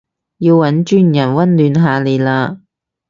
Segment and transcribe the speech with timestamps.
[0.39, 2.57] 要搵專人溫暖下你嘞